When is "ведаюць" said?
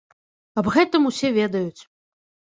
1.35-1.81